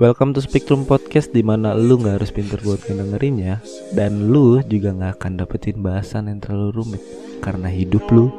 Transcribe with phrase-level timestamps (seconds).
[0.00, 3.60] Welcome to Spectrum Podcast di mana lu nggak harus pinter buat ngedengerinnya
[3.92, 7.04] dan lu juga nggak akan dapetin bahasan yang terlalu rumit
[7.44, 8.32] karena hidup lu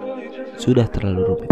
[0.57, 1.49] sudah terlalu rumit.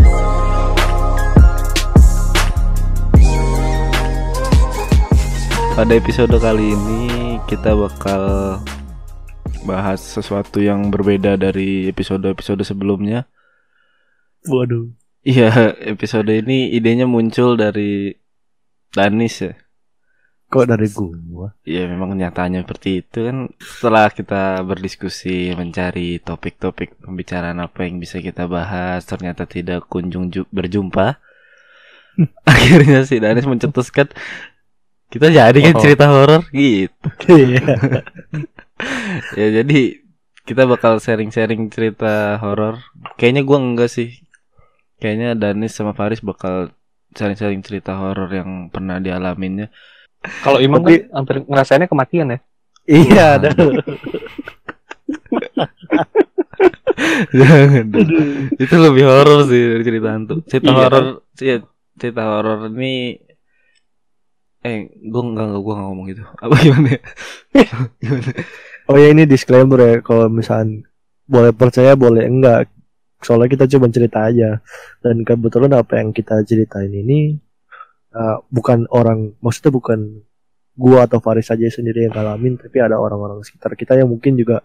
[5.78, 8.58] Pada episode kali ini kita bakal
[9.62, 13.30] bahas sesuatu yang berbeda dari episode-episode sebelumnya.
[14.50, 14.90] Waduh.
[15.22, 18.18] Iya, episode ini idenya muncul dari
[18.90, 19.69] Danis ya.
[20.50, 21.54] Kok dari gua?
[21.62, 28.18] Ya memang nyatanya seperti itu kan setelah kita berdiskusi mencari topik-topik pembicaraan apa yang bisa
[28.18, 31.22] kita bahas ternyata tidak kunjung ju- berjumpa.
[32.50, 34.10] Akhirnya si Danis mencetuskan
[35.10, 35.82] kita jadi kan Oh.
[35.82, 37.08] cerita horor gitu.
[37.30, 37.62] Iya.
[39.40, 39.80] ya jadi
[40.46, 42.82] kita bakal sharing-sharing cerita horor.
[43.22, 44.26] Kayaknya gua enggak sih.
[44.98, 46.74] Kayaknya Danis sama Faris bakal
[47.14, 49.70] sharing-sharing cerita horor yang pernah dialaminnya.
[50.44, 52.40] Kalau Imam Tapi- kan hampir ngerasainnya kematian ya.
[52.90, 53.50] Iya, ada.
[57.32, 57.86] Jangan.
[58.56, 60.36] Itu lebih horor sih dari cerita hantu.
[60.46, 60.80] Cerita Iya.
[60.84, 61.06] horor
[61.40, 61.56] iya,
[61.96, 63.16] cerita horor ini
[64.60, 66.24] eh gua enggak enggak gua enggak ngomong gitu.
[66.36, 67.02] Apa gimana ya?
[68.04, 68.32] gimana?
[68.90, 70.84] Oh ya ini disclaimer ya kalau misalkan
[71.24, 72.68] boleh percaya boleh enggak.
[73.20, 74.60] Soalnya kita cuma cerita aja.
[75.00, 77.40] Dan kebetulan apa yang kita ceritain ini
[78.12, 80.00] uh, bukan orang maksudnya bukan
[80.74, 84.64] gua atau Faris saja sendiri yang ngalamin tapi ada orang-orang sekitar kita yang mungkin juga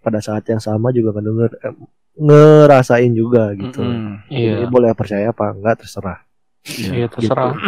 [0.00, 1.74] pada saat yang sama juga ngedenger eh,
[2.14, 3.82] ngerasain juga gitu.
[3.82, 4.30] Mm-mm.
[4.30, 4.70] Jadi Iya.
[4.70, 6.18] boleh percaya apa enggak terserah.
[6.64, 7.52] Iya terserah.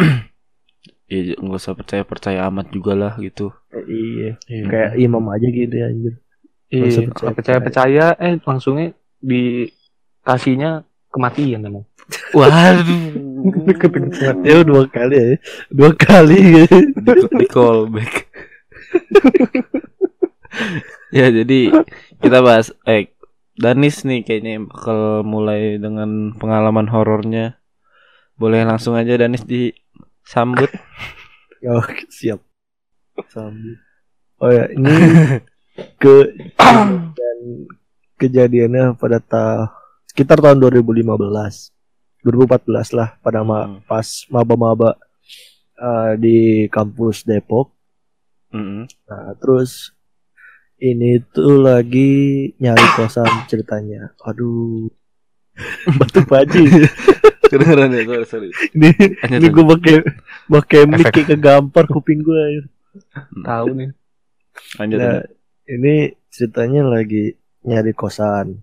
[1.07, 3.55] Iya, enggak usah percaya-percaya amat juga lah gitu.
[3.71, 4.31] Eh, iya.
[4.43, 4.63] Iya.
[4.67, 6.13] Kayak imam aja gitu ya anjir.
[6.67, 6.83] Iya.
[7.07, 8.91] Percaya- percaya percaya eh langsungnya
[9.23, 11.85] dikasihnya kematian emang.
[12.35, 12.83] Waduh.
[14.43, 15.29] Ya dua kali ya.
[15.69, 16.77] Dua kali gitu.
[16.93, 18.13] di, di callback.
[21.13, 21.59] ya jadi
[22.19, 23.13] kita bahas eh
[23.57, 27.57] Danis nih kayaknya yang bakal mulai dengan pengalaman horornya.
[28.37, 30.69] Boleh langsung aja Danis disambut.
[31.65, 31.81] Oh,
[32.13, 32.37] siap.
[33.33, 33.81] Sambil.
[34.37, 34.93] Oh ya, ini
[36.01, 36.15] ke
[37.17, 37.37] dan
[38.21, 39.73] kejadiannya pada ta
[40.05, 41.76] sekitar tahun 2015.
[42.21, 43.79] 2014 lah pada ma- Hmm.
[43.83, 44.97] pas maba-maba
[45.75, 47.69] eh, di kampus Depok.
[48.49, 48.87] Mm-mm.
[49.03, 49.93] Nah, terus
[50.77, 52.09] ini tuh lagi
[52.57, 54.13] nyari kosan ceritanya.
[54.23, 54.89] Aduh.
[55.97, 56.65] Batu paji.
[57.43, 58.49] Kedengeran ya, sorry, sorry.
[58.73, 59.95] ini Lanjut, ini gue pakai
[60.47, 62.67] pakai mic kayak kegampar kuping gue.
[63.39, 63.89] Tahu nih.
[64.75, 65.25] Lanjut, Nah, lanjut.
[65.67, 65.95] ini
[66.27, 68.61] ceritanya lagi nyari kosan.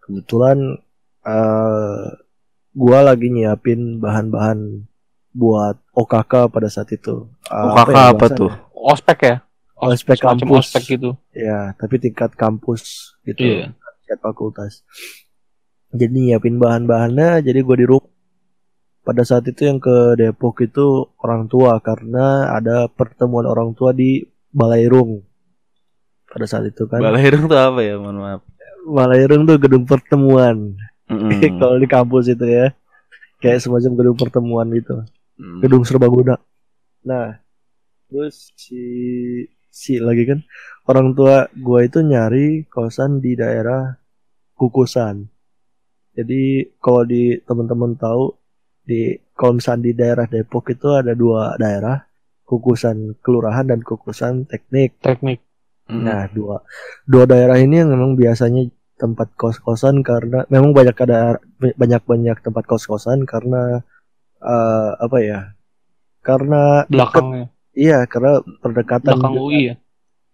[0.00, 0.58] Kebetulan
[1.22, 2.07] eh
[2.78, 4.86] gua lagi nyiapin bahan-bahan
[5.34, 7.26] buat OKK pada saat itu.
[7.50, 8.52] Eh, OKK ya apa tuh?
[8.70, 9.36] Ospek ya.
[9.78, 10.64] Ospek Semacam kampus.
[10.70, 11.10] Ospek gitu.
[11.34, 13.42] Ya, tapi tingkat kampus gitu.
[13.42, 13.74] Iya.
[14.06, 14.86] Tingkat fakultas.
[15.90, 18.10] Jadi nyiapin bahan-bahannya, jadi gua di rumah.
[19.02, 24.20] Pada saat itu yang ke Depok itu orang tua karena ada pertemuan orang tua di
[24.52, 25.24] Balairung.
[26.28, 27.00] Pada saat itu kan.
[27.00, 27.96] Balairung tuh apa ya?
[27.96, 28.40] Mohon maaf.
[28.84, 30.76] Balairung tuh gedung pertemuan.
[31.08, 31.40] Mm-mm.
[31.60, 32.72] Kalau di kampus itu ya.
[33.38, 34.94] Kayak semacam gedung pertemuan gitu.
[35.38, 35.60] Mm.
[35.64, 36.36] Gedung serbaguna.
[37.06, 37.38] Nah,
[38.10, 38.82] terus si
[39.68, 40.42] si lagi kan
[40.90, 43.94] orang tua gua itu nyari kosan di daerah
[44.58, 45.22] Kukusan.
[46.18, 48.34] Jadi kalau di teman-teman tahu
[48.82, 52.02] di kalau misalnya di daerah Depok itu ada dua daerah,
[52.42, 54.98] Kukusan Kelurahan dan Kukusan Teknik.
[54.98, 55.38] Teknik.
[55.86, 56.02] Mm.
[56.02, 56.58] Nah, dua
[57.06, 58.66] dua daerah ini yang memang biasanya
[58.98, 63.80] tempat kos-kosan karena memang banyak ada banyak-banyak tempat kos-kosan karena
[64.38, 65.40] eh, apa ya?
[66.20, 67.48] Karena Belakangnya.
[67.72, 69.44] iya, karena berdekatan Belakang juga.
[69.44, 69.74] UI ya.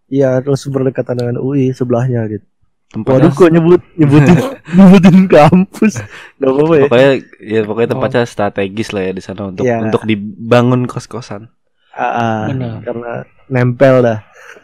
[0.05, 2.45] Iya, terus berdekatan dengan UI sebelahnya gitu.
[2.85, 4.39] Tempatnya Waduh, kok nyebut nyebutin
[4.77, 5.99] nyebutin kampus.
[6.37, 6.83] Gak apa-apa ya.
[6.85, 7.11] pokoknya
[7.41, 9.83] ya pokoknya tempatnya strategis lah ya di sana untuk Iya.
[9.83, 11.51] untuk dibangun kos-kosan.
[11.95, 12.83] Benar.
[12.83, 13.13] karena
[13.47, 14.19] nempel dah.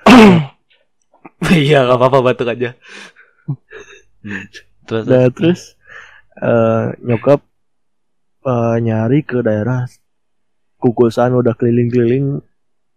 [1.41, 2.77] Iya, gak apa-apa batuk aja.
[4.87, 5.61] Terus Nah, terus?
[6.41, 7.41] eh, nyokap
[8.47, 9.85] eh, nyari ke daerah
[10.81, 12.41] kukusan udah keliling-keliling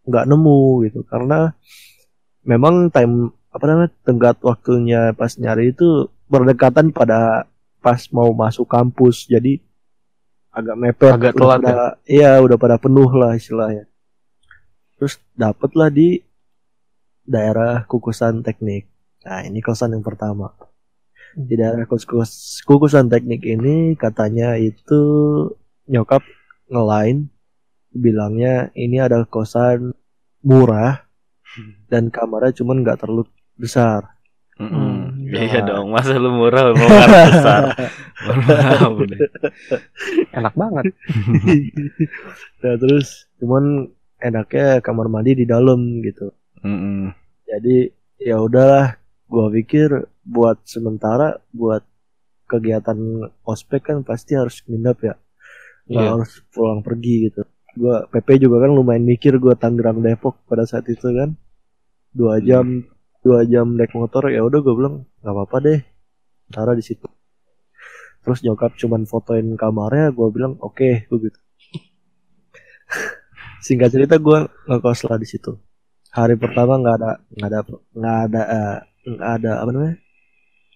[0.07, 0.99] nggak nemu gitu.
[1.07, 1.51] Karena
[2.43, 7.45] memang time apa namanya tenggat waktunya pas nyari itu berdekatan pada
[7.83, 9.27] pas mau masuk kampus.
[9.27, 9.59] Jadi
[10.53, 13.85] agak mepet Agak udah telat pada, iya udah pada penuh lah istilahnya.
[14.97, 16.21] Terus dapatlah di
[17.23, 18.87] daerah kukusan teknik.
[19.23, 20.51] Nah ini kosan yang pertama
[21.33, 21.85] di daerah
[22.65, 25.01] kukusan teknik ini katanya itu
[25.89, 26.21] nyokap
[26.69, 27.29] ngelain
[27.93, 29.93] bilangnya ini adalah kosan
[30.41, 31.05] murah
[31.89, 34.17] dan kamarnya cuman nggak terlalu besar.
[34.53, 35.81] Hmm, Iya nah.
[35.81, 37.63] dong, masa lu murah mau kamar besar.
[40.37, 40.85] Enak banget.
[42.61, 43.89] nah terus cuman
[44.21, 46.29] enaknya kamar mandi di dalam gitu.
[46.61, 47.11] Mm-mm.
[47.49, 47.89] Jadi
[48.21, 48.93] ya udahlah,
[49.31, 49.89] gua pikir
[50.23, 51.83] buat sementara buat
[52.47, 52.97] kegiatan
[53.43, 55.15] ospek kan pasti harus nginep ya,
[55.89, 56.11] nggak Iya.
[56.15, 57.41] harus pulang pergi gitu.
[57.73, 61.33] Gua PP juga kan lumayan mikir gua Tangerang Depok pada saat itu kan.
[62.13, 62.85] Dua jam
[63.23, 65.79] dua jam naik motor ya udah gue bilang nggak apa-apa deh
[66.51, 67.07] taruh di situ.
[68.21, 71.39] Terus nyokap cuman fotoin kamarnya gue bilang oke gue gitu.
[73.65, 75.55] Singkat cerita gue ngekos lah di situ.
[76.13, 77.59] Hari pertama nggak ada nggak ada
[77.95, 79.95] nggak ada eh, nggak ada apa namanya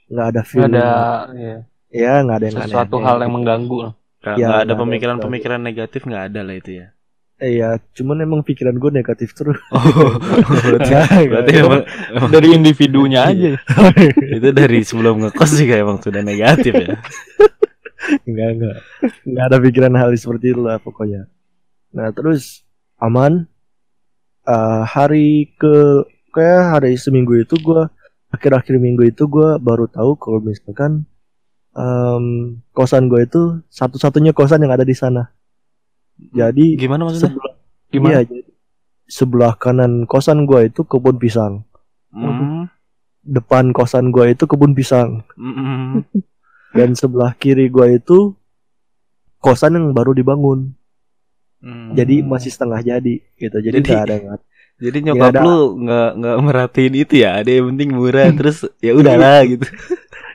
[0.08, 0.88] nggak ada Nggak film ada
[1.34, 1.56] ya,
[1.90, 3.08] ya nggak ada yang sesuatu aneh-aneh.
[3.08, 3.78] hal yang mengganggu.
[3.78, 3.96] Nggak
[4.36, 6.88] Ya, nggak ada pemikiran-pemikiran negatif nggak ada lah itu ya.
[7.38, 9.62] Eh, Iya, cuman emang pikiran gue negatif terus.
[9.70, 10.18] Oh,
[10.66, 11.66] berarti, Nggak, berarti nggak.
[11.70, 11.82] emang,
[12.34, 13.52] Dari individunya aja.
[14.42, 16.98] itu dari sebelum ngekos sih kayak emang sudah negatif ya.
[18.26, 18.78] Enggak, enggak.
[19.22, 21.30] Enggak ada pikiran hal seperti itu lah pokoknya.
[21.94, 22.66] Nah, terus
[22.98, 23.46] aman.
[24.44, 26.02] Eh, hari ke
[26.32, 27.92] kayak hari seminggu itu gua
[28.38, 31.04] akhir-akhir minggu itu gua baru tahu kalau misalkan
[31.74, 32.26] em,
[32.72, 35.34] kosan gue itu satu-satunya kosan yang ada di sana.
[36.16, 37.30] Jadi Gimana maksudnya?
[37.30, 37.54] sebelah
[37.88, 38.12] Gimana?
[38.12, 38.50] iya, jadi
[39.04, 41.66] sebelah kanan kosan gua itu kebun pisang.
[42.10, 42.70] Mm,
[43.22, 45.26] Depan kosan gua itu kebun pisang.
[45.34, 45.92] mm, mm.
[46.72, 48.34] Dan sebelah kiri gua itu
[49.38, 50.74] kosan yang baru dibangun.
[51.58, 51.98] Mm.
[51.98, 54.42] jadi masih setengah jadi gitu jadi Jadi- ada nggak
[54.78, 55.42] Jadi nyokap ada.
[55.42, 57.42] lu nggak nggak merhatiin itu ya?
[57.42, 59.66] Ada yang penting murah terus ya udahlah gitu.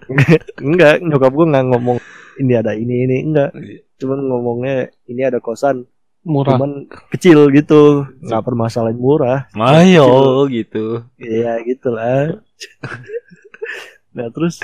[0.66, 1.98] enggak nyokap gue nggak ngomong
[2.42, 3.16] ini ada ini ini.
[3.22, 3.50] Enggak
[4.02, 5.86] cuman ngomongnya ini ada kosan.
[6.22, 6.54] Murah.
[6.54, 8.06] cuman kecil gitu.
[8.22, 9.50] Nggak permasalahan murah.
[9.58, 11.06] Mayo gitu.
[11.18, 12.38] iya gitulah.
[14.12, 14.60] Nah terus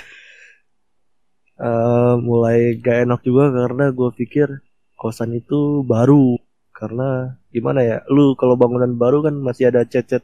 [1.57, 4.49] eh, mulai gak enak juga karena gue pikir
[4.93, 6.37] kosan itu baru
[6.79, 7.09] karena
[7.55, 10.23] gimana ya lu kalau bangunan baru kan masih ada cat-cat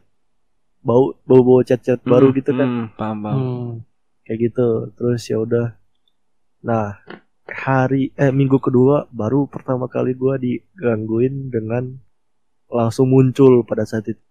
[0.88, 3.38] bau bau bau cat-cat baru Mm, gitu kan mm, paham paham.
[3.40, 3.70] Hmm.
[4.24, 5.66] kayak gitu terus ya udah
[6.68, 6.86] nah
[7.66, 11.84] hari eh minggu kedua baru pertama kali gua digangguin dengan
[12.78, 14.22] langsung muncul pada saat itu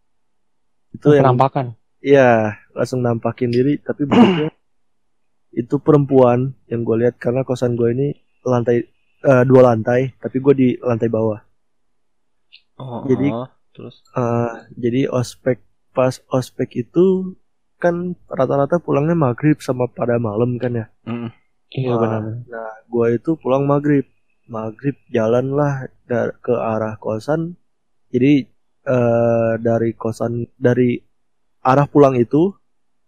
[0.96, 1.68] itu yang Penampakan.
[2.04, 4.50] Iya, langsung nampakin diri tapi bentuknya
[5.62, 8.08] itu perempuan yang gue lihat karena kosan gue ini
[8.44, 8.78] lantai
[9.24, 11.40] eh, dua lantai tapi gue di lantai bawah
[12.84, 14.04] Oh, Jadi- oh, terus?
[14.12, 17.32] Eh, jadi ospek pas ospek itu
[17.78, 17.96] kan
[18.28, 20.86] rata-rata pulangnya maghrib sama pada malam kan ya?
[21.04, 21.30] Mm,
[21.72, 22.00] Iya Wah.
[22.00, 22.22] benar.
[22.46, 24.06] nah gue itu pulang maghrib.
[24.46, 27.56] Maghrib jalan lah da- ke arah kosan.
[28.10, 28.46] Jadi
[28.84, 31.00] eh, dari kosan dari
[31.62, 32.52] arah pulang itu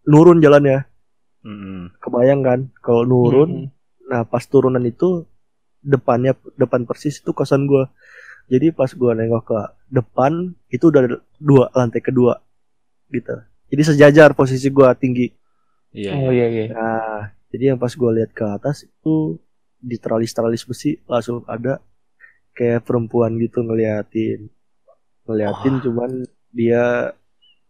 [0.03, 0.87] nurun jalannya.
[1.41, 2.59] Mm, kebayang kan?
[2.79, 3.69] Kalau nurun Hmm.
[4.05, 5.27] nah pas turunan itu
[5.79, 7.91] depannya depan persis itu kosan gua
[8.45, 9.57] jadi pas gua nengok ke
[9.89, 12.41] depan itu udah ada dua lantai kedua
[13.09, 13.35] gitu
[13.69, 15.33] jadi sejajar posisi gua tinggi
[15.91, 16.11] iya.
[16.15, 16.47] Oh iya.
[16.49, 17.19] iya nah
[17.49, 19.39] jadi yang pas gua lihat ke atas itu
[19.77, 21.77] di teralis-teralis besi langsung ada
[22.53, 24.49] kayak perempuan gitu ngeliatin
[25.25, 25.81] ngeliatin Oh.
[25.89, 26.11] cuman
[26.49, 27.13] dia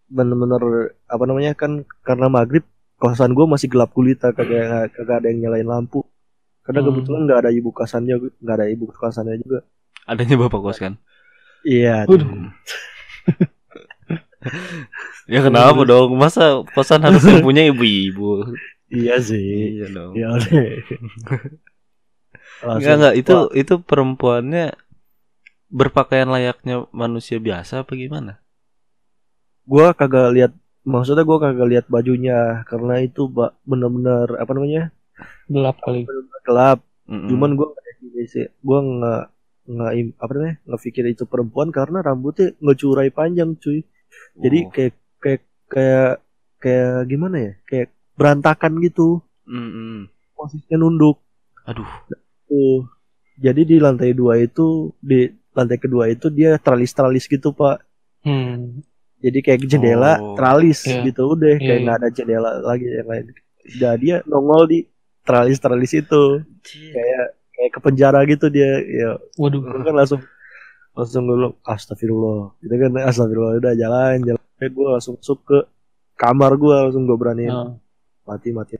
[0.05, 2.61] bener-bener apa namanya kan karena maghrib
[2.95, 6.05] kosan gue masih gelap gulita kagak kagak ada yang nyalain lampu
[6.61, 6.87] karena Hmm.
[6.93, 9.59] kebetulan nggak ada ibu kosannya nggak ada ibu kosannya juga
[10.11, 10.93] Adanya bapak kos kan?
[11.65, 12.29] iya Waduh.
[15.25, 16.13] Ya kenapa dong?
[16.17, 18.45] Masa kosan harus yang punya ibu-ibu?
[18.95, 19.45] iya sih
[19.75, 20.13] Iya dong.
[20.19, 20.51] ya udah
[22.75, 24.65] Enggak enggak itu itu perempuannya
[25.79, 28.31] berpakaian layaknya manusia biasa apa gimana?
[29.71, 30.51] gue kagak lihat
[30.93, 32.37] maksudnya gue kagak lihat bajunya
[32.69, 34.83] karena itu ba- bener-bener apa namanya
[35.53, 36.01] Gelap kali.
[36.45, 37.29] gelap Mm-mm.
[37.29, 39.21] cuman gue nggak sih gue nggak
[39.65, 43.81] nggak im- apa namanya nggak pikir itu perempuan karena rambutnya ngecurai panjang cuy
[44.35, 44.69] jadi Oh.
[44.69, 46.11] kayak kayak kayak
[46.57, 50.05] kayak gimana ya kayak berantakan gitu Mm-mm.
[50.31, 51.17] posisinya nunduk
[51.63, 51.85] Aduh.
[52.43, 52.85] tuh
[53.35, 57.81] jadi di lantai dua itu di lantai kedua itu dia tralis tralis gitu pak
[58.21, 58.81] Hmm.
[59.17, 60.33] jadi kayak jendela Oh.
[60.33, 61.05] tralis Iya.
[61.05, 61.83] gitu udah Iya, kayak iya.
[61.83, 63.25] nggak ada jendela lagi yang lain
[63.75, 64.79] dan dia nongol di
[65.21, 66.23] tralis tralis itu
[66.87, 69.11] kayak kayak ke penjara gitu dia ya.
[69.39, 69.63] Waduh.
[69.63, 70.21] gue kan langsung
[70.95, 72.55] langsung bilang astagfirullah.
[72.59, 73.51] Gitu kan astagfirullah.
[73.59, 74.41] Udah jalan jalan.
[74.59, 75.59] Gue langsung masuk ke
[76.15, 77.51] kamar gue langsung gue beraniin.
[77.51, 77.75] Nah,
[78.27, 78.75] mati mati.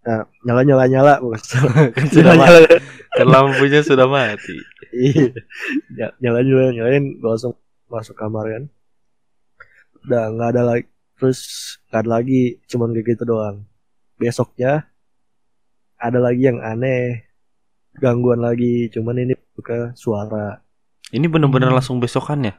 [0.00, 1.14] Nah nyala nyala nyala
[1.96, 2.64] kan sudah mati.
[3.12, 4.56] Kan lampunya sudah mati.
[4.96, 5.28] iya.
[5.92, 7.52] Ya- nyalain nyalain nyalain gue langsung
[7.92, 8.64] masuk kamar kan.
[10.08, 10.84] Udah nggak ada lagi
[11.20, 11.40] terus
[11.92, 13.68] nggak ada lagi cuman kayak gitu doang.
[14.16, 14.88] Besoknya
[16.00, 17.28] ada lagi yang aneh
[17.98, 20.60] gangguan lagi cuman ini buka suara
[21.10, 22.54] Ini bener-bener langsung besokan ya?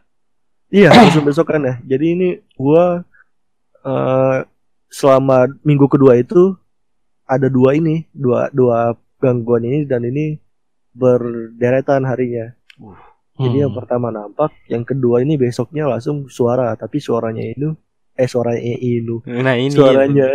[0.72, 3.04] iya langsung besokan ya jadi ini gua
[3.82, 4.40] eh
[4.92, 6.56] selama minggu kedua itu
[7.26, 10.36] ada dua ini dua dua gangguan ini dan ini
[10.94, 12.52] berderetan harinya
[13.36, 13.80] Jadi yang Hmm.
[13.82, 17.74] pertama nampak, yang kedua ini besoknya langsung suara, tapi suaranya itu
[18.14, 19.18] eh suaranya itu.
[19.26, 20.28] Nah ini Suaranya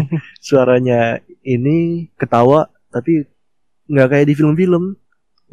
[0.48, 1.00] suaranya
[1.44, 3.26] ini ketawa tapi
[3.86, 4.84] nggak kayak di film-film.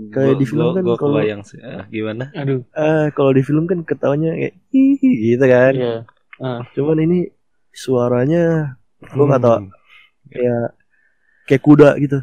[0.01, 1.59] kayak di film kan Gue kalau- kebayang sih.
[1.61, 2.33] Ah, gimana?
[2.33, 2.65] Aduh.
[2.73, 5.73] Eh kalau di film kan ketawanya kayak hihi gitu kan.
[5.73, 5.95] Iya.
[6.73, 7.19] Cuman ini
[7.69, 8.75] suaranya
[9.13, 9.69] gua nggak tahu Hmm.
[10.27, 10.63] kayak
[11.45, 12.17] kayak kuda gitu.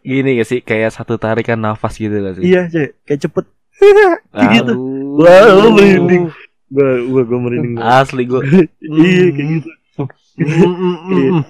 [0.00, 0.60] Gini gak sih?
[0.60, 2.44] Kayak satu tarikan nafas gitu gak sih?
[2.44, 2.88] Iya, Cek.
[3.04, 3.44] kayak cepet.
[4.56, 4.72] gitu.
[5.16, 6.24] Wah, lu merinding.
[6.68, 7.76] Gua gua, gua merinding.
[8.00, 8.40] Asli gue.
[8.80, 9.68] iya kayak gitu.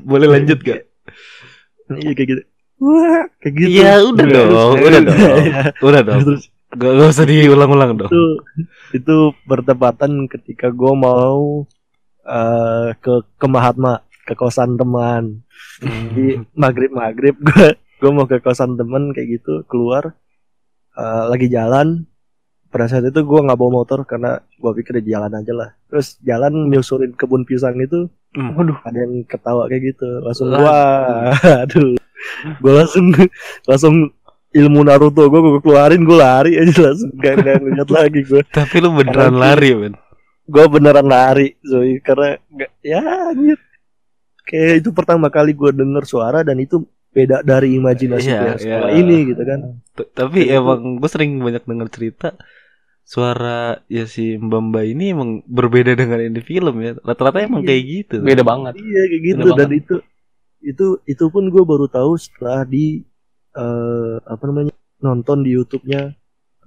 [0.03, 0.87] Boleh lanjut gak?
[1.93, 2.43] Iya kayak gitu.
[2.79, 3.69] Wah, kayak gitu.
[3.75, 5.45] Iya udah dong, udah dong,
[5.83, 6.21] udah dong.
[6.25, 8.13] Terus Gak, gak usah diulang-ulang dong.
[8.13, 8.25] itu
[8.93, 9.17] itu
[9.49, 11.65] bertepatan ketika gue mau
[12.29, 15.41] eh, ke ke Mahatma ke kosan teman
[16.13, 20.13] di maghrib maghrib gue gue mau ke kosan teman kayak gitu keluar
[20.93, 22.05] eh, lagi jalan
[22.69, 26.21] pada saat itu gue nggak bawa motor karena gue pikir di jalan aja lah terus
[26.21, 28.13] jalan nyusurin kebun pisang itu
[28.51, 28.79] Waduh.
[28.83, 31.99] ada yang ketawa kayak gitu langsung wah aduh
[32.57, 33.07] gue langsung
[33.65, 33.95] langsung
[34.51, 38.75] ilmu Naruto gue gue keluarin gue lari aja langsung gak gak ngeliat lagi gue Tapi
[38.79, 39.95] lu beneran Karena- lari men.
[40.45, 43.59] gue beneran lari Zoe karena gak ya anjir
[44.41, 48.89] kayak itu pertama kali gue denger suara dan itu beda dari imajinasi Iya, gue selama
[48.89, 48.97] iya.
[48.97, 49.61] ini gitu kan
[49.93, 50.61] T- Tapi Kayak gitu.
[50.63, 52.29] emang gue sering banyak denger cerita
[53.09, 56.93] suara ya si Mbak Mbak ini emang berbeda dengan yang di film ya.
[57.01, 57.69] Rata-rata emang Iya.
[57.69, 58.15] kayak gitu.
[58.21, 58.75] Beda banget.
[58.77, 59.81] iya kayak gitu Bener dan banget.
[59.81, 59.95] itu
[60.61, 63.01] itu itu pun gue baru tahu setelah di
[63.55, 66.13] eh, apa namanya nonton di YouTube-nya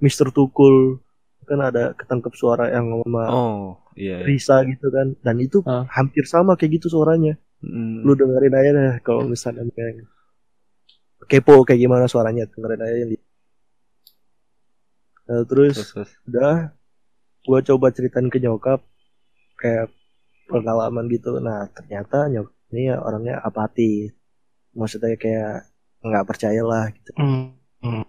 [0.00, 0.98] Mister Tukul
[1.42, 3.62] kan ada ketangkep suara yang sama Oh,
[3.94, 4.18] iya.
[4.18, 4.24] iya.
[4.24, 5.86] Risa gitu kan dan itu Ah.
[5.88, 8.02] hampir sama kayak gitu suaranya Mm.
[8.02, 10.02] lu dengerin aja deh kalau misalnya kayak
[11.22, 13.18] kepo kayak gimana suaranya dengerin aja yang di
[15.22, 16.10] Nah, terus Terus, terus.
[16.26, 16.74] udah
[17.42, 18.82] gua coba ceritain ke nyokap
[19.56, 19.90] kayak
[20.46, 21.38] pengalaman gitu.
[21.38, 24.10] Nah ternyata nyokap ini ya orangnya apatis.
[24.72, 25.68] Maksudnya kayak
[26.00, 27.10] nggak percaya lah gitu.
[27.16, 28.04] Hmm.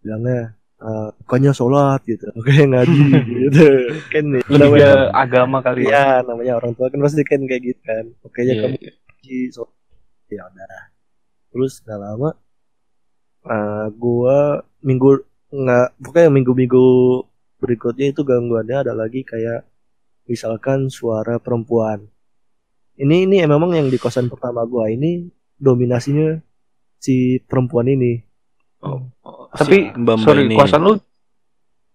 [0.00, 2.24] bilangnya eh pokoknya sholat gitu.
[2.38, 3.02] Oke ngaji
[3.44, 3.66] gitu.
[4.08, 6.22] Kan nih namanya agama kali ya.
[6.22, 8.04] ya namanya orang tua kan pasti kan kayak gitu kan.
[8.22, 8.92] Oke ya Iya, kamu iya.
[8.96, 9.74] ngaji sholat
[10.30, 10.82] ya udah.
[11.50, 12.30] Terus nggak lama
[13.40, 14.38] eh gua
[14.80, 16.86] minggu nggak pokoknya minggu-minggu
[17.58, 19.66] berikutnya itu gangguannya ada lagi kayak
[20.24, 22.06] misalkan suara perempuan
[22.96, 25.26] ini ini memang yang di kosan pertama gua ini
[25.56, 26.38] dominasinya
[26.96, 28.22] si perempuan ini
[28.80, 30.56] Oh, oh, Tapi si Mbak Mbak sorry, ini.
[30.56, 30.96] kosan lu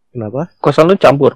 [0.08, 1.34] kenapa kosan lu campur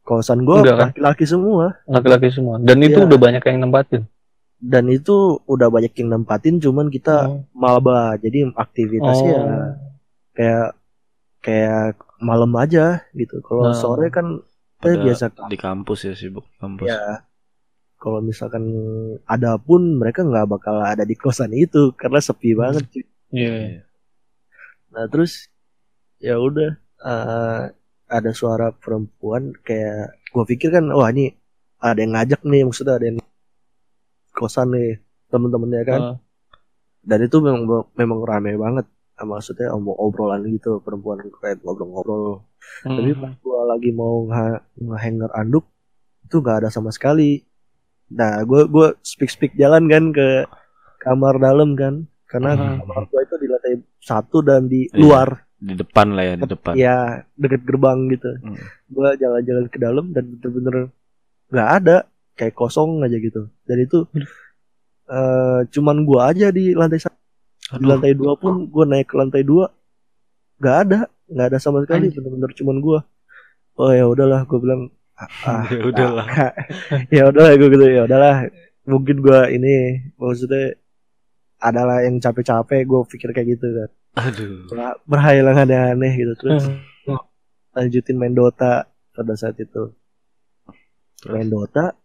[0.00, 0.88] kosan gua kan?
[0.88, 2.56] laki-laki semua laki-laki semua.
[2.58, 3.04] Dan itu Iya.
[3.04, 4.02] udah banyak yang nempatin.
[4.56, 5.12] dan itu
[5.44, 7.44] udah banyak yang nempatin cuman kita Oh.
[7.52, 9.72] maba jadi aktivitasnya Oh.
[10.32, 10.72] kayak
[11.44, 13.76] kayak malam aja gitu kalau Nah.
[13.76, 14.40] sore kan
[14.74, 16.88] Pada kita biasa di kampus ya sibuk kampus.
[16.88, 17.20] ya
[17.96, 18.64] kalau misalkan
[19.24, 23.04] ada pun mereka nggak bakal ada di kosan itu karena sepi banget cuy.
[23.30, 23.84] Iya.
[24.88, 25.48] nah terus
[26.18, 26.70] ya udah
[27.02, 27.62] eh,
[28.06, 31.32] ada suara perempuan kayak gua pikir kan wah ini
[31.78, 33.18] ada yang ngajak nih maksudnya ada yang
[34.30, 36.16] kosan nih temen-temennya kan Ah.
[37.02, 38.86] dan itu memang memang rame banget
[39.16, 42.42] maksudnya om- obrolan gitu perempuan kayak ngobrol-ngobrol
[42.80, 42.96] Hmm.
[42.96, 45.68] tapi pas gua lagi mau nge- ngehanger anduk
[46.22, 47.44] itu nggak ada sama sekali
[48.10, 50.48] nah gua gua speak speak jalan kan ke
[50.98, 51.94] kamar dalam kan
[52.24, 52.80] karena Hmm.
[52.82, 54.98] kamar gua itu di lantai satu dan di Iya.
[54.98, 56.72] luar Di depan lah ya, di depan.
[56.74, 56.96] ya
[57.34, 58.56] deket gerbang gitu Hmm.
[58.88, 60.88] gua jalan-jalan ke dalam dan bener-bener
[61.46, 61.96] nggak ada
[62.34, 64.08] kayak kosong aja gitu dan itu
[65.06, 67.14] eh cuman gua aja di lantai satu
[67.64, 67.88] di Aduh.
[67.88, 69.72] lantai dua pun gue naik ke lantai dua.
[70.58, 70.98] Nggak ada.
[71.24, 72.98] Nggak ada sama sekali bener-bener cuman gue
[73.74, 74.86] oh ya udahlah gue bilang
[75.18, 76.26] ah, ah, Ya udahlah.
[77.08, 78.36] ya udahlah gue gitu ya udahlah
[78.84, 79.74] mungkin gue ini
[80.14, 80.76] maksudnya
[81.58, 83.90] adalah yang capek-capek gue pikir kayak gitu kan.
[84.20, 84.68] Aduh.
[84.68, 86.68] Ber- berhayalan aneh-aneh gitu terus
[87.74, 89.90] lanjutin main Dota pada saat itu.
[91.24, 91.96] Main Dota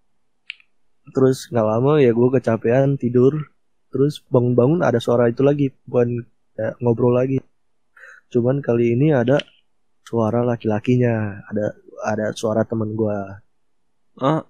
[1.09, 3.33] terus nggak lama ya gue kecapean tidur
[3.89, 7.41] terus bangun-bangun ada suara itu lagi bukan kayak ngobrol lagi
[8.29, 9.41] cuman kali ini ada
[10.05, 11.73] suara laki-lakinya ada
[12.05, 13.41] ada suara temen gua
[14.19, 14.43] Oh,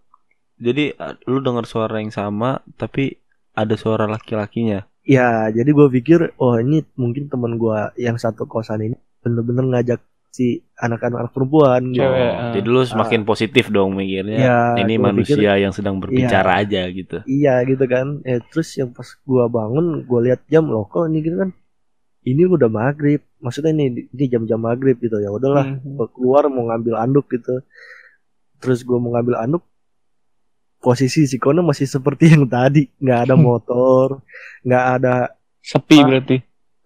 [0.57, 3.21] jadi uh, lu dengar suara yang sama tapi
[3.53, 4.81] ada suara laki-lakinya.
[5.05, 9.99] ya jadi gua pikir oh ini mungkin temen gua yang satu kosan ini bener-bener ngajak
[10.29, 12.05] si anak-anak perempuan gitu.
[12.05, 12.21] Cewek.
[12.21, 12.51] Oh, ah.
[12.53, 14.37] jadi lu semakin positif dong mikirnya.
[14.37, 17.25] Ya, ini manusia yang sedang berbicara aja gitu.
[17.25, 18.21] Iya gitu kan.
[18.23, 21.49] Eh terus yang pas gua bangun, gua lihat jam loh kok ini gitu kan.
[22.21, 23.25] Ini udah maghrib.
[23.41, 25.33] Maksudnya ini ini jam-jam maghrib gitu ya.
[25.33, 25.97] Udahlah, Hmm.
[25.97, 27.65] gua keluar mau ngambil anduk gitu.
[28.61, 29.63] Terus gua mau ngambil anduk.
[30.79, 34.23] Posisi si Kono masih seperti yang tadi, nggak ada motor,
[34.63, 35.13] nggak ada
[35.59, 36.07] Sepi Ah.
[36.07, 36.37] berarti.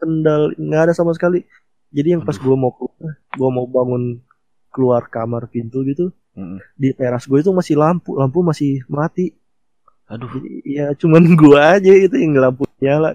[0.02, 1.46] kendal, nggak ada sama sekali.
[1.94, 4.18] Jadi yang pas gua mau keluar, gua mau bangun
[4.74, 6.58] keluar kamar pintu gitu, Mm-mm.
[6.74, 9.38] di teras gue itu masih lampu, lampu masih mati.
[10.10, 13.14] Aduh, Jadi ya cuman gua aja itu yang lampu nyala.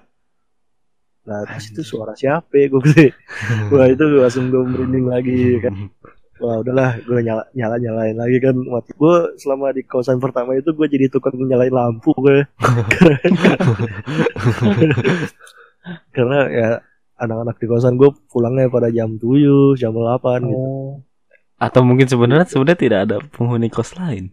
[1.28, 3.06] Nah terus itu suara siapa ya gue gede.
[3.74, 5.74] Wah itu gua langsung gue merinding lagi kan.
[6.42, 8.94] Wah udahlah gue nyala nyala nyalain lagi kan mati.
[8.94, 12.46] Gue selama di kosan pertama itu gue jadi tukang nyalain lampu gue.
[16.14, 16.68] Karena ya
[17.18, 20.54] anak-anak di kosan gue pulangnya pada jam 7, jam 8 gitu.
[20.54, 21.02] Oh.
[21.58, 24.30] atau mungkin sebenarnya sebenarnya tidak ada penghuni kos lain.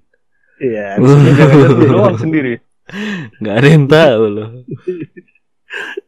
[0.62, 0.98] Iya.
[1.02, 2.62] Lu doang sendiri.
[3.42, 4.50] nggak ada yang tahu loh.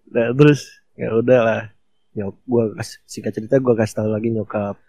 [0.07, 1.61] Nah terus ya udah lah.
[2.15, 4.79] Nyok, gua kasih singkat cerita gua kasih tahu lagi nyokap.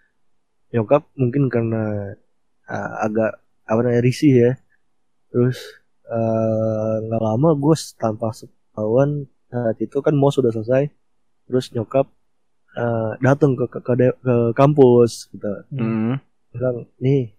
[0.71, 2.15] Nyokap mungkin karena
[2.69, 4.51] ah, agak apa namanya risih ya.
[5.29, 5.59] Terus
[6.07, 10.89] eh, nggak lama gue tanpa sepengetahuan saat itu kan mau sudah selesai.
[11.49, 12.05] Terus nyokap
[12.77, 15.49] eh, datang ke, ke ke ke kampus gitu.
[15.73, 16.21] Mm.
[16.53, 17.33] Bilang nih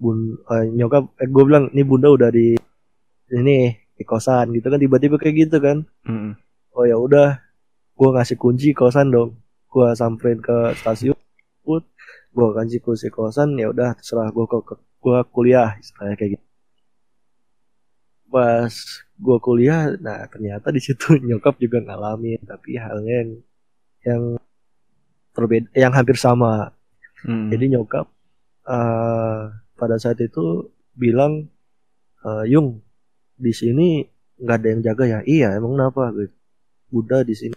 [0.00, 2.56] bun eh, nyokap eh, gue bilang nih bunda udah di
[3.30, 6.34] ini di kosan gitu kan tiba-tiba kayak gitu kan Mm.
[6.74, 7.38] oh ya udah
[7.94, 9.38] gua ngasih kunci kosan dong
[9.70, 11.16] gua samperin ke stasiun
[11.62, 11.86] put
[12.34, 16.46] gua kasih kunci kosan ya udah terserah gua ke, ke- gua kuliah istilahnya kayak gitu
[18.28, 23.30] pas gua kuliah nah ternyata di situ nyokap juga ngalamin tapi halnya yang
[24.04, 24.22] yang
[25.34, 26.70] berbeda yang hampir sama.
[27.24, 27.48] Mm.
[27.56, 28.06] jadi nyokap
[28.68, 29.42] eh
[29.74, 31.48] pada saat itu bilang
[32.24, 32.80] eh, Yung
[33.34, 34.04] di sini
[34.38, 35.20] nggak ada yang jaga ya?
[35.26, 36.14] Iya emang kenapa?
[36.14, 36.34] Gitu.
[36.90, 37.56] Bunda di sini.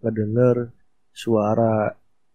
[0.00, 0.56] Nggak denger
[1.14, 1.92] suara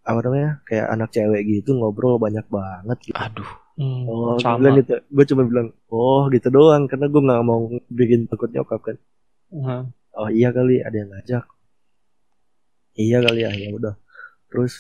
[0.10, 3.18] apa namanya kayak anak cewek gitu ngobrol banyak banget gitu.
[3.20, 4.60] Aduh, Hmm, Oh, gue sama.
[4.60, 4.94] bilang gitu.
[5.16, 7.62] Gue cuma bilang, oh gitu doang, karena gue nggak mau
[8.00, 8.98] bikin takut nyokap kan.
[9.66, 9.84] Hah.
[10.20, 11.46] Oh iya kali, ada yang ngajak.
[13.00, 13.96] Iya kali ya, ya udah.
[14.52, 14.74] Terus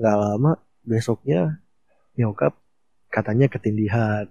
[0.00, 0.52] nggak lama
[0.84, 1.40] besoknya
[2.18, 2.52] nyokap
[3.14, 4.26] katanya ketindihan.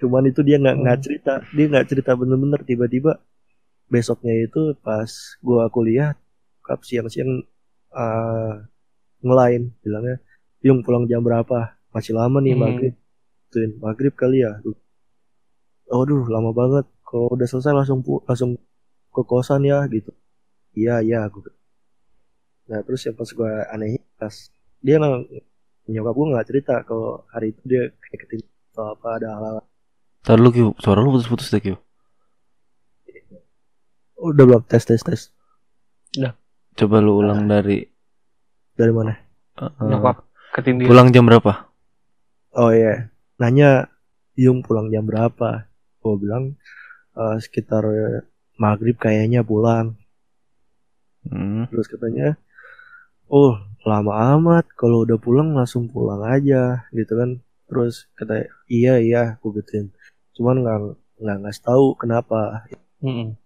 [0.00, 1.04] Cuman itu dia nggak nggak Hmm.
[1.06, 3.12] cerita, dia nggak cerita bener-bener tiba-tiba
[3.90, 5.10] besoknya itu pas
[5.44, 6.16] gua kuliah,
[6.60, 7.32] nyokap siang-siang
[7.94, 8.54] eh
[9.24, 10.16] ngelain bilangnya,
[10.64, 11.73] Yung pulang jam berapa?
[11.94, 12.62] Masih lama nih Hmm.
[12.64, 12.94] maghrib.
[13.48, 14.58] Tuin maghrib kali ya.
[15.88, 16.84] Aduh lama banget.
[17.06, 18.58] Kalau udah selesai langsung pu- langsung
[19.08, 20.10] ke kosan ya gitu.
[20.74, 21.46] Iya iya aku.
[22.66, 24.34] Nah terus yang pas gue aneh pas
[24.80, 25.22] dia nang
[25.84, 29.56] nyokap gue nggak cerita kalau hari itu dia kayak ketinggalan atau apa ada hal
[30.24, 31.76] Ntar lu Kyu, suara lu putus-putus deh Kyu.
[34.16, 35.28] udah belum tes tes tes
[36.74, 37.84] Coba lu ulang dari
[38.74, 39.14] dari mana?
[39.60, 40.88] uh, Nyokap ketindihan.
[40.90, 41.70] pulang jam berapa?
[42.54, 43.90] Oh iya nanya
[44.34, 45.70] Yung pulang jam berapa?
[46.02, 46.58] Gue bilang
[47.14, 47.86] "Eh, sekitar
[48.58, 49.94] maghrib kayaknya pulang.
[51.30, 51.70] Hmm.
[51.70, 52.34] Terus katanya,
[53.30, 53.54] oh
[53.86, 54.66] lama amat.
[54.74, 57.30] Kalau udah pulang langsung pulang aja, gitu kan.
[57.70, 59.94] Terus kata, iya iya, aku gituin.
[60.34, 60.78] Cuman nggak
[61.22, 62.66] nggak ngasih tahu kenapa.
[62.98, 63.38] Mm-mm.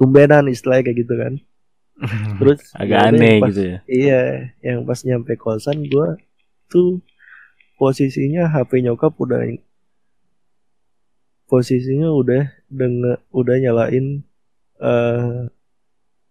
[0.00, 1.34] Tumbenan istilahnya kayak gitu kan.
[2.40, 3.78] Terus Agak ya aneh pas- gitu ya.
[3.84, 4.20] Iya,
[4.64, 6.16] yang pas nyampe kosan gua
[6.72, 7.04] tuh
[7.74, 9.42] posisinya HP nyokap udah
[11.46, 14.24] posisinya udah dengan udah nyalain
[14.80, 15.40] eh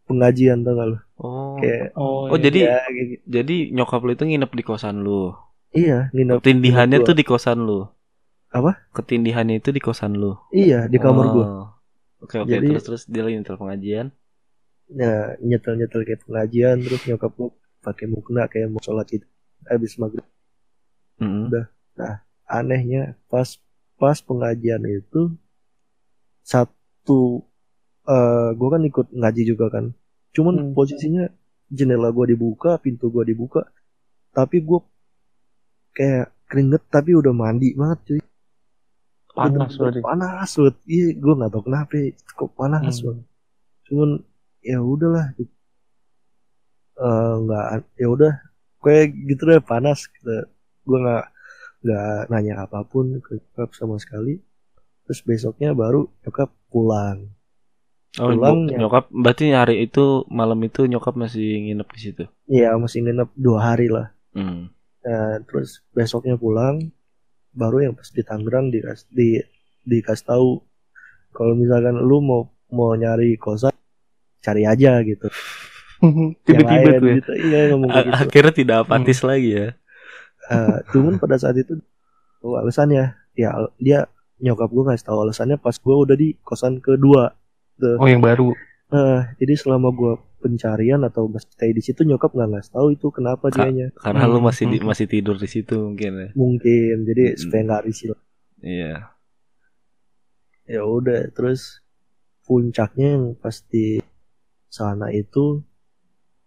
[0.06, 0.98] pengajian tau gak lu?
[1.18, 1.56] Oh.
[1.56, 2.44] Kayak Oh, Oh, iya.
[2.44, 3.14] jadi ya, gitu.
[3.24, 5.32] jadi nyokap lu itu nginep di kosan lu.
[5.72, 7.88] iya nginep Ketindihannya tuh di kosan lu.
[8.52, 8.84] Apa?
[8.92, 10.36] Ketindihannya itu di kosan lu.
[10.52, 11.32] iya di kamar Oh.
[11.32, 11.48] gua.
[12.20, 14.08] Oke oke Jadi- terus terus dia lagi nyetel pengajian.
[14.92, 17.50] Nah, nyetel-nyetel kayak pengajian terus nyokap gua
[17.80, 19.26] pakai mukena kayak mau sholat itu
[19.64, 20.26] habis maghrib.
[21.22, 21.54] Mm-mm.
[22.50, 23.48] Anehnya pas
[23.96, 25.32] pas pengajian itu
[26.42, 27.46] satu
[28.10, 29.94] eh gua kan ikut ngaji juga kan.
[30.36, 30.74] Cuman Hmm.
[30.76, 31.30] posisinya
[31.70, 33.62] jendela gua dibuka, pintu gua dibuka,
[34.34, 34.82] tapi gua
[35.96, 38.20] kayak keringet tapi udah mandi banget cuy.
[39.32, 40.04] panas berarti.
[40.04, 40.76] Panas banget.
[40.92, 41.96] Iya, gua nggak tahu kenapa
[42.36, 43.06] kok panas Hmm.
[43.08, 43.26] banget.
[43.88, 44.10] Cuman
[44.60, 45.26] ya udahlah.
[47.02, 48.34] Eh nggak ya udah
[48.84, 50.44] kayak gitu deh panas gitu
[50.84, 51.26] gue nggak
[51.82, 54.38] nggak nanya apa pun ke nyokap sama sekali
[55.06, 57.32] terus besoknya baru nyokap pulang
[58.20, 58.76] Oh, Pulang ya.
[58.76, 62.24] nyokap berarti hari itu malam itu nyokap masih nginep di situ.
[62.44, 64.68] Iya masih nginep dua hari lah Hmm.
[65.04, 66.92] Nah, terus besoknya pulang
[67.52, 69.40] baru yang pas di Tangerang dikas di
[69.84, 70.60] dikasih tahu
[71.32, 73.72] kalau misalkan lu mau mau nyari kosan
[74.40, 75.28] cari aja gitu
[76.48, 77.16] Tiba-tiba tuh ya.
[77.20, 79.68] gitu iya ngomong kayak A- gitu Akhirnya tidak apatis lagi ya.
[80.52, 81.80] Eh, cuman pada saat itu
[82.42, 84.04] oh, alasannya ya dia
[84.38, 87.32] nyokap gue ngasih tahu alasannya pas gue udah di kosan kedua
[87.82, 88.54] Oh yang baru.
[88.92, 93.08] Nah, jadi selama gue pencarian atau masih stay di situ nyokap nggak ngasih tahu itu
[93.10, 94.86] kenapa Ka- dianya Karena lu Hmm, masih di- hmm.
[94.86, 96.30] masih tidur di situ mungkin ya.
[96.36, 97.40] mungkin jadi Mm-mm.
[97.40, 98.14] supaya nggak risih
[98.60, 98.94] Iya.
[100.68, 101.82] ya udah terus
[102.44, 103.98] puncaknya yang pas di
[104.68, 105.64] sana itu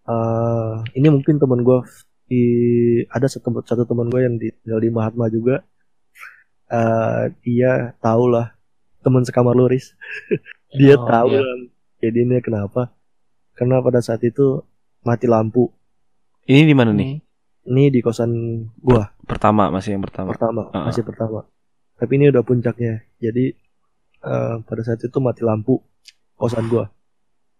[0.05, 1.81] eh ini mungkin teman gue
[2.35, 2.44] di
[3.07, 5.62] ada satu satu teman gue yang di, tinggal di Mahatma juga.
[6.66, 8.51] Eh dia tahu lah
[9.05, 9.92] teman sekamar Luris
[10.81, 11.44] dia Oh, tahu iya.
[11.44, 11.57] lah
[12.03, 12.90] jadinya kenapa?
[13.55, 14.64] Karena pada saat itu
[15.07, 15.70] mati lampu.
[16.44, 17.23] Ini di mana nih?
[17.64, 19.09] ini di kosan gua.
[19.25, 20.37] Pertama masih yang pertama.
[20.37, 20.88] pertama Ah.
[20.92, 21.49] masih pertama.
[21.97, 23.05] Tapi ini udah puncaknya.
[23.16, 23.57] Jadi
[24.25, 25.81] eh, pada saat itu mati lampu
[26.37, 26.92] kosan gua.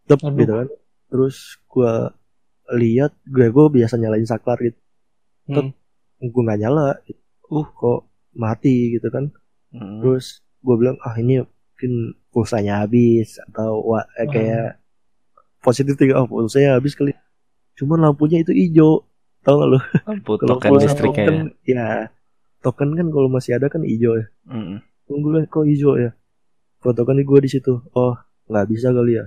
[0.05, 0.69] Tep, gitu kan.
[1.09, 2.13] Terus gua
[2.73, 4.79] lihat gue gue biasa nyalain saklar gitu.
[5.49, 5.71] Hmm.
[6.19, 6.97] gue nggak nyala.
[7.05, 7.21] Gitu.
[7.53, 8.01] uh kok
[8.33, 9.29] mati gitu kan.
[9.75, 10.01] Hmm.
[10.01, 11.93] terus gue bilang ah ini mungkin
[12.31, 14.33] pulsanya habis atau wah, eh, Hmm.
[14.33, 14.69] kayak
[15.61, 17.13] positif tiga oh pulsanya habis kali.
[17.75, 19.05] Cuman lampunya itu hijau.
[19.45, 19.69] Tau gak
[20.25, 21.29] Kalau token listriknya ya.
[21.29, 21.37] token,
[21.69, 21.87] ya.
[22.65, 24.27] Token kan kalau masih ada kan hijau ya.
[25.05, 26.17] Tunggu lah kok hijau ya?
[26.81, 27.77] Foto kan gue di situ.
[27.93, 28.17] Oh
[28.49, 29.27] nggak bisa kali ya.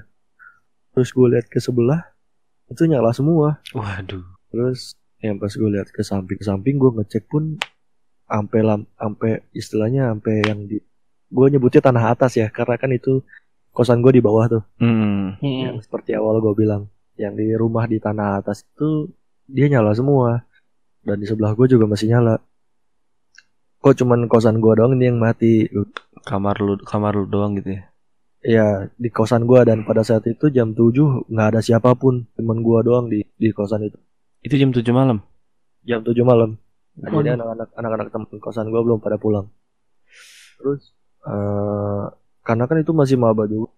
[0.98, 2.02] Terus gue lihat ke sebelah
[2.68, 4.24] itu nyala semua Waduh.
[4.50, 7.58] terus yang pas gue lihat ke samping samping gue ngecek pun
[8.26, 10.78] sampai lam sampai istilahnya sampai yang di
[11.28, 13.24] gue nyebutnya tanah atas ya karena kan itu
[13.72, 15.36] kosan gue di bawah tuh Hmm.
[15.38, 15.62] Hmm.
[15.64, 19.10] yang seperti awal gue bilang yang di rumah di tanah atas itu
[19.48, 20.44] dia nyala semua
[21.02, 22.38] dan di sebelah gue juga masih nyala
[23.80, 25.66] kok cuman kosan gue doang ini yang mati
[26.28, 27.88] Kamar lu kamar lu doang gitu ya.
[28.42, 32.58] Ya di kosan gue dan pada saat itu jam 7 nggak ada siapa pun cuman
[32.62, 33.98] gue doang di di kosan itu.
[34.46, 35.20] Itu jam 7 malam.
[35.88, 36.60] jam 7 malam.
[36.98, 39.48] Nah, jadi anak-anak anak-anak teman kosan gue belum pada pulang.
[40.60, 40.92] Terus
[41.28, 42.06] eh
[42.48, 43.72] karena kan itu masih maba juga.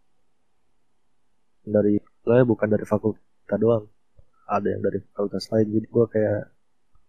[1.65, 3.85] Dari saya bukan dari fakultas kita doang.
[4.49, 5.67] Ada yang dari fakultas lain.
[5.69, 6.41] Jadi gue kayak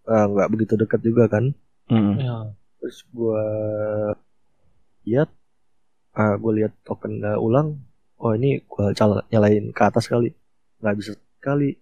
[0.09, 1.53] eh, nggak begitu dekat juga kan.
[1.91, 2.23] Mm-mm.
[2.23, 2.55] Ya.
[2.79, 3.45] terus gue
[5.11, 5.29] lihat
[6.13, 7.79] ah gue lihat token eh, ulang
[8.17, 8.87] oh ini gue
[9.31, 10.35] nyalain ke atas kali
[10.79, 11.79] nggak bisa sekali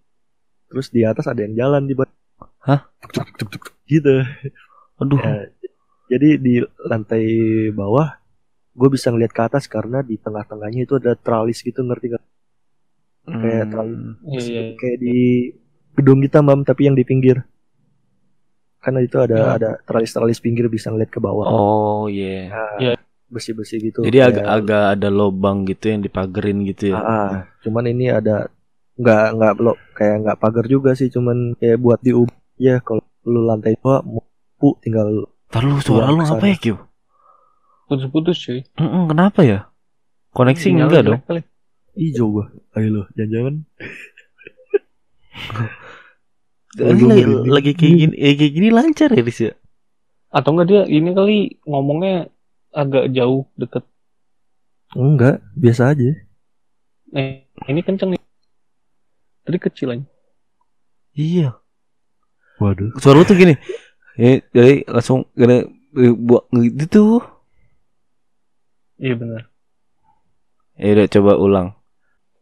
[0.65, 2.13] terus di atas ada yang jalan di bawah
[2.59, 2.85] Hah?
[3.01, 4.21] Tuk, tuk, tuk, tuk, tuk, gitu
[4.99, 5.15] Aduh.
[5.17, 5.47] Ya,
[6.09, 7.23] jadi di lantai
[7.71, 8.19] bawah
[8.71, 12.23] gue bisa ngeliat ke atas karena di tengah-tengahnya itu ada tralis gitu ngerti gak?
[13.29, 13.71] kayak Hmm.
[13.71, 14.61] terlalu- Iya, iya.
[14.75, 15.17] Kayak di
[15.95, 17.43] gedung kita mam tapi yang di pinggir.
[18.79, 19.47] Karena itu ada Ya.
[19.53, 21.45] ada tralis-tralis pinggir bisa ngeliat ke bawah.
[21.45, 22.47] Oh iya.
[22.49, 22.93] Nah, Ya.
[23.29, 24.01] Besi-besi gitu.
[24.01, 26.97] Jadi agak agak ada lobang gitu yang dipagerin gitu ya.
[26.97, 27.29] Ah, ah.
[27.61, 28.49] cuman ini ada
[28.99, 32.11] nggak nggak lo kayak nggak pagar juga sih cuman kayak buat di
[32.59, 34.25] ya kalau lu lantai dua mau
[34.59, 36.75] pu tinggal Ntar lu suara lu apa ya Kyu?
[37.89, 38.61] Putus-putus cuy.
[38.77, 39.65] Mm-mm, kenapa ya?
[40.29, 41.21] Koneksi Sinyalnya enggak dong?
[41.25, 41.41] kali.
[41.99, 42.45] hijau gua
[42.77, 43.55] ayo lo jangan-jangan
[46.79, 49.57] Lagi, lagi, lagi kayak gini, eh, kayak gini lancar ya Riz ya?
[50.29, 52.29] Atau enggak dia ini kali ngomongnya
[52.71, 53.83] agak jauh deket.
[54.93, 56.09] enggak biasa aja
[57.09, 58.21] Eh, ini kenceng nih.
[59.41, 60.05] Tadi kecil aja.
[61.11, 61.57] Iya.
[62.61, 63.57] waduh Suara lu tuh gini.
[64.13, 65.65] Eh, jadi langsung gini
[66.13, 67.17] buat gitu.
[68.99, 69.41] Iya benar.
[70.75, 71.67] Ya udah coba ulang.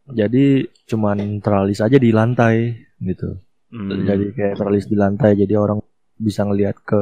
[0.08, 3.36] jadi cuman teralis aja di lantai gitu
[3.68, 4.08] Hmm.
[4.08, 5.84] jadi kayak teralis di lantai jadi orang
[6.16, 6.96] bisa ngelihat ke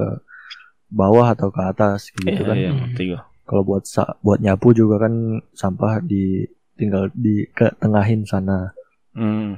[0.88, 3.20] bawah atau ke atas gitu Iya, kan iya, gua.
[3.42, 8.70] kalau buat sa- buat nyapu juga kan sampah di tinggal di ke tengahin sana
[9.11, 9.57] Hmm.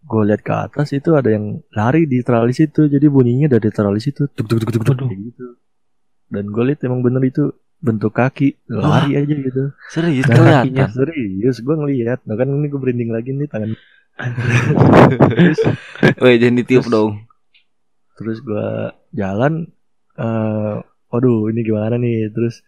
[0.00, 4.06] gue lihat ke atas itu ada yang lari di teralis itu jadi bunyinya dari teralis
[4.06, 5.56] itu tuk tuk tuk tuk, tuk gitu
[6.28, 10.64] dan gue lihat emang bener itu bentuk kaki lari aja gitu Serius Nah, kelihatan.
[10.64, 13.70] kakinya serius gue ngelihat nah kan ini gue berinding lagi nih tangan
[16.18, 17.10] Weh jangan ditiup Terus- dong.
[18.14, 18.66] terus gue
[19.12, 19.68] jalan
[20.18, 20.74] eh
[21.08, 22.60] waduh ini gimana nih terus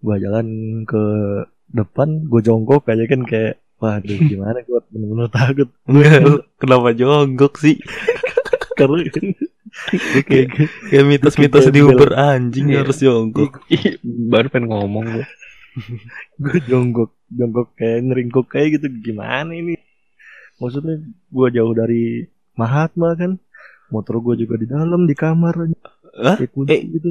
[0.00, 0.46] gue jalan
[0.84, 1.02] ke
[1.70, 5.68] depan gue jongkok aja kan kayak waduh gimana gue bener-bener takut
[6.56, 7.76] Kenapa jonggok sih?
[8.78, 9.06] karena
[10.28, 10.48] kayak
[10.90, 11.82] kayak mitos-mitos di.
[11.82, 12.82] Uber anjing Iya.
[12.82, 13.62] harus jongkok.
[14.02, 15.26] Baru pengen ngomong gue.
[16.38, 19.74] gue jongkok jongkok kayak ngeringkuk kayak gitu gimana ini
[20.62, 21.02] maksudnya
[21.34, 22.22] gue jauh dari
[22.54, 23.42] Mahatma kan
[23.90, 25.66] motor gue juga di dalam di kamar
[26.16, 26.36] Hah?
[26.36, 26.82] kayak kunci Eh.
[26.90, 27.10] gitu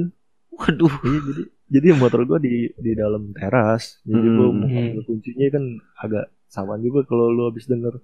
[0.50, 0.94] Waduh.
[1.02, 4.56] iya jadi jadi motor gue di di dalam teras jadi gue Hmm.
[4.56, 5.64] mau ngambil kuncinya kan
[5.98, 7.98] agak sama juga kalau lu habis denger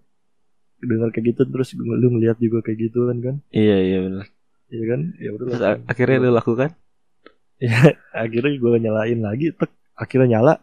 [0.81, 4.27] denger kayak gitu terus lu ngeliat juga kayak gitu kan kan Iya iya benar.
[4.69, 5.87] iya kan ya udah Terus langsung.
[5.87, 6.71] akhirnya lu lakukan?
[8.17, 10.55] akhirnya gue nyalain lagi tek akhirnya nyala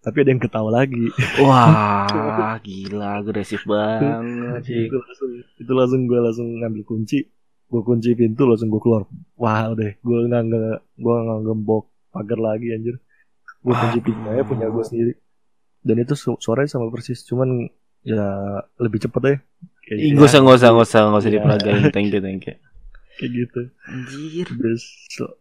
[0.00, 1.06] tapi ada yang ketawa lagi
[1.38, 7.30] Wah, gila agresif banget itu langsung itu langsung gue langsung ngambil kunci
[7.72, 10.60] gue kunci pintu langsung gue keluar wah udah gue nggak nggak
[10.94, 12.96] gue nggak gembok pagar lagi anjir
[13.58, 15.12] gue kunci pintu aja punya gue sendiri
[15.80, 17.66] dan itu su suaranya sama persis cuman
[18.02, 18.28] ya
[18.76, 19.38] lebih cepet deh
[19.92, 21.36] Ih, Gak usah, gak usah, gak usah, gak usah Iya.
[21.36, 21.82] diperagain.
[21.90, 22.54] Thank you, thank you.
[23.18, 24.46] kayak gitu Anjir.
[24.48, 24.82] terus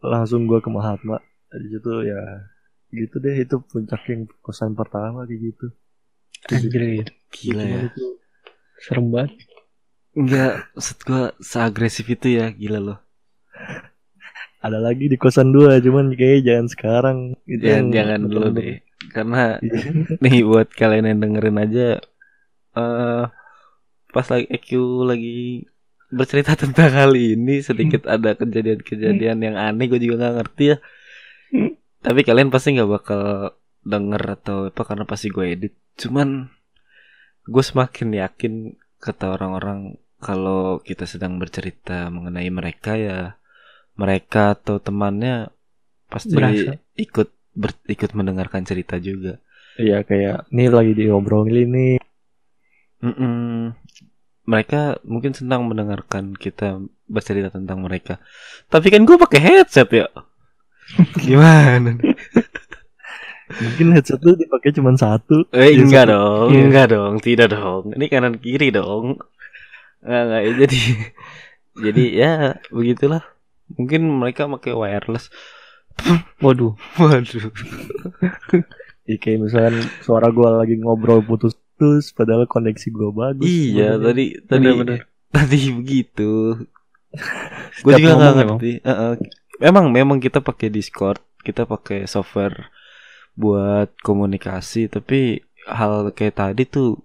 [0.02, 2.20] langsung gue ke Mahatma dari situ ya
[2.92, 5.68] gitu deh itu puncak yang kosan pertama kayak gitu
[6.48, 7.80] Anjir, Gila ya.
[7.88, 8.06] itu
[8.82, 9.40] serem banget.
[10.20, 13.00] Enggak, maksud gua seagresif itu ya, gila loh.
[14.62, 17.18] ada lagi di kosan dua cuman kayaknya jangan sekarang
[17.50, 18.74] itu Jangan, yang jangan dulu deh.
[19.14, 19.80] Karena Iya.
[20.24, 21.88] nih buat kalian yang dengerin aja
[22.78, 23.24] eh
[24.14, 24.70] pas lagi EQ
[25.08, 25.66] lagi
[26.12, 30.78] bercerita tentang hal ini sedikit ada kejadian-kejadian yang aneh gue juga nggak ngerti ya
[32.02, 33.22] tapi kalian pasti nggak bakal
[33.82, 36.50] denger atau apa karena pasti gue edit cuman
[37.46, 38.54] gue semakin yakin
[39.06, 39.80] kata orang-orang
[40.28, 43.20] kalau kita sedang bercerita mengenai mereka ya
[44.02, 45.50] mereka atau temannya
[46.14, 46.72] pasti Berasa.
[47.06, 47.30] ikut
[47.62, 49.34] ber- ikut mendengarkan cerita juga
[49.84, 51.94] Iya kayak ini lagi diobrolin nih
[53.02, 53.74] Mm-mm.
[54.46, 58.18] Mereka mungkin senang mendengarkan kita bercerita tentang mereka.
[58.74, 60.08] Tapi kan gue pakai headset ya.
[61.24, 61.96] Gimana?
[63.54, 66.14] Mungkin headset lu dipakai cuma satu Eh, enggak satu.
[66.14, 66.62] dong, Iya.
[66.64, 67.84] enggak dong, tidak dong.
[67.92, 69.20] Ini kanan kiri dong.
[70.00, 70.42] Enggak, enggak.
[70.42, 70.80] ya, Jadi,
[71.86, 72.32] jadi ya
[72.70, 73.24] begitulah.
[73.72, 75.28] Mungkin mereka pakai wireless.
[76.38, 76.76] Waduh.
[77.00, 77.52] Waduh.
[79.04, 84.26] Iya, kayak misalkan suara gua lagi ngobrol putus-putus padahal koneksi gua bagus Iya, Makanya- tadi
[84.42, 85.00] tadi Bener-bener.
[85.28, 86.32] tadi begitu.
[87.84, 88.72] Gue juga nggak ngerti.
[88.82, 89.14] Heeh.
[89.60, 92.72] Memang memang kita pakai Discord, kita pakai software
[93.42, 97.02] buat komunikasi, tapi hal kayak tadi tuh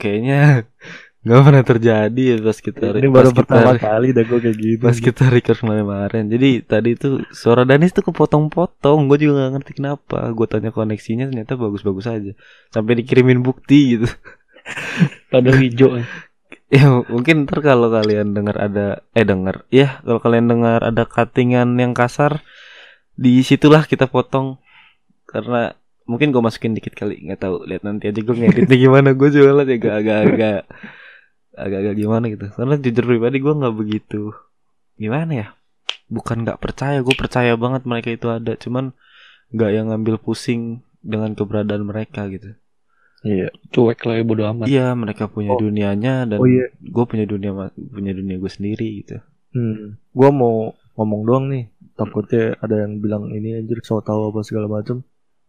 [0.00, 0.64] kayaknya
[1.24, 4.56] nggak pernah terjadi ya pas kita ini pas baru kita- pertama kali dah gua kayak
[4.56, 6.24] gitu pas kita record kemarin-kemarin.
[6.32, 8.98] Jadi tadi tuh suara Danis tuh kepotong-potong.
[9.08, 10.32] Gue juga nggak ngerti kenapa.
[10.32, 12.32] Gue tanya koneksinya ternyata bagus-bagus aja.
[12.72, 14.08] Sampai dikirimin bukti gitu.
[15.32, 15.96] Pada hijau.
[16.70, 21.74] Ya mungkin ntar kalau kalian dengar ada eh dengar ya kalau kalian dengar ada cuttingan
[21.74, 22.46] yang kasar
[23.18, 24.62] di situlah kita potong
[25.30, 25.72] karena
[26.04, 29.08] mungkin gue masukin dikit kali nggak tahu lihat nanti aja gue ngeditnya gimana.
[29.14, 30.58] Gue juga lah agak agak agak
[31.54, 32.46] agak agak gimana gitu.
[32.50, 34.22] Karena jujur pribadi gue nggak begitu
[34.98, 35.48] gimana ya
[36.10, 36.98] bukan nggak percaya.
[37.00, 38.90] Gue percaya banget mereka itu ada cuman
[39.50, 42.58] nggak yang ngambil pusing dengan keberadaan mereka gitu.
[43.20, 44.64] Iya Cuek lah ya bodo amat.
[44.66, 45.60] iya mereka punya Oh.
[45.60, 46.72] dunianya dan oh iya.
[46.72, 49.20] gue punya dunia punya dunia gue sendiri gitu.
[49.50, 49.98] Hmm.
[50.14, 54.70] gua mau ngomong doang nih takutnya ada yang bilang ini anjir so tahu apa segala
[54.70, 55.02] macam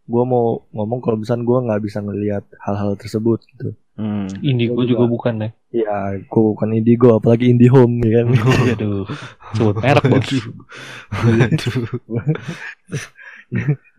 [0.04, 4.28] gua mau ngomong kalau misalnya gua nggak bisa ngelihat hal-hal tersebut gitu hmm.
[4.42, 5.12] Indigo Gua juga juga.
[5.14, 5.50] bukan ya.
[5.72, 8.26] ya gua bukan indigo apalagi indihome ya kan
[8.74, 9.06] Aduh.
[9.54, 10.28] Sebut merek bos.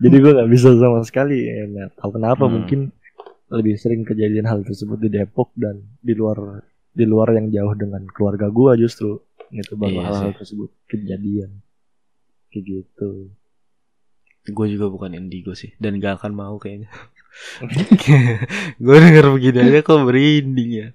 [0.02, 2.54] Jadi gua nggak bisa sama sekali ya, tahu kenapa Hmm.
[2.62, 2.80] mungkin
[3.54, 8.02] lebih sering kejadian hal tersebut di Depok dan di luar di luar yang jauh dengan
[8.10, 9.22] keluarga gua justru
[9.54, 11.62] itu baru Iya hal-hal tersebut kejadian
[12.50, 13.30] kayak gitu
[14.44, 16.92] gue juga bukan indigo sih dan gak akan mau kayaknya.
[18.84, 20.88] Gue denger begini aja kok merinding ya.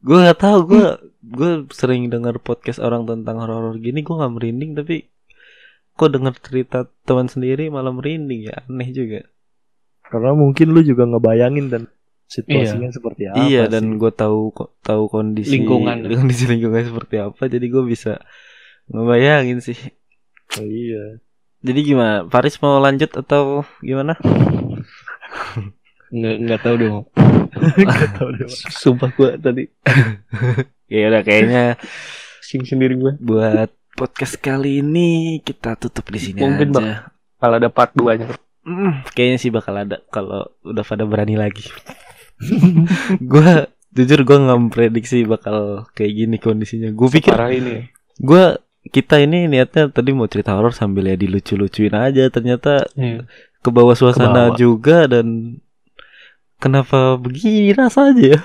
[0.00, 0.86] Gue nggak tahu gue
[1.22, 5.06] gue sering denger podcast orang tentang horor gini gue nggak merinding tapi
[5.98, 9.28] kok denger cerita teman sendiri malah merinding ya aneh juga.
[10.08, 11.82] Karena mungkin lu juga ngebayangin dan
[12.28, 13.72] situasinya seperti apa iya sih.
[13.72, 16.08] dan gue tahu kok tahu kondisi Lingkungan.
[16.24, 18.24] kondisi lingkungan seperti apa jadi gue bisa
[18.88, 19.76] ngebayangin sih.
[20.56, 21.20] Oh, iya
[21.64, 24.14] jadi gimana Paris mau lanjut atau gimana
[26.08, 26.98] Nggak nggak tahu dong.
[27.84, 28.60] Nggak tahu deh, Pak.
[28.80, 29.68] Sumpah gua tadi
[30.92, 31.76] ya udah kayaknya
[32.40, 33.12] sing sendiri gua.
[33.20, 37.12] buat podcast kali ini kita tutup di sini Mungkin, aja.
[37.38, 38.30] Kalau ada part 2-nya.
[38.64, 41.66] Hmm, kayaknya sih bakal ada kalau udah pada berani lagi.
[43.20, 46.88] gua jujur gua nggak memprediksi bakal kayak gini kondisinya.
[46.94, 47.90] Gue pikir Parah ini.
[48.16, 53.26] gua kita ini niatnya tadi mau cerita horor sambil ya dilucu-lucuin aja ternyata Iya.
[53.58, 54.56] ke bawah suasana Kebawa.
[54.56, 55.58] juga dan
[56.56, 58.40] kenapa begini rasanya ya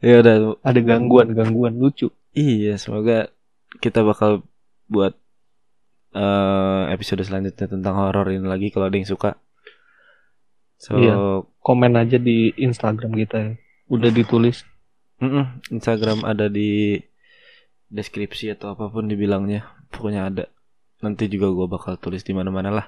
[0.04, 2.08] ya udah Ada gangguan-gangguan lucu.
[2.32, 3.30] iya semoga
[3.78, 4.42] kita bakal
[4.86, 5.14] buat
[6.12, 9.36] eh, episode selanjutnya tentang horor ini lagi kalau ada yang suka
[10.76, 11.44] so Iya.
[11.58, 13.52] Komen aja di Instagram kita ya.
[13.88, 14.68] Udah ditulis.
[15.70, 17.00] Instagram ada di
[17.94, 19.62] deskripsi atau apa pun dibilangnya
[19.94, 20.44] pokoknya ada
[20.98, 22.86] nanti juga gua bakal tulis di mana-mana lah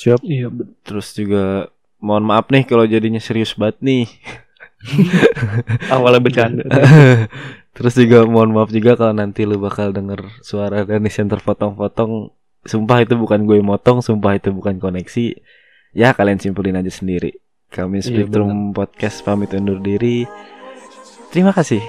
[0.00, 0.24] Siap.
[0.24, 0.48] Iya,
[0.80, 1.68] terus juga
[2.00, 4.08] mohon maaf nih kalau jadinya serius banget nih
[5.94, 6.64] awalnya bercanda.
[7.76, 12.32] Terus juga mohon maaf juga kalau nanti lu bakal denger suara Dennis yang terpotong-potong.
[12.64, 15.36] Sumpah itu bukan gue motong, sumpah itu bukan koneksi.
[15.96, 17.40] Ya kalian simpulin aja sendiri.
[17.70, 20.26] Kami Iya, Spektrum Podcast pamit undur diri.
[21.30, 21.80] Terima kasih.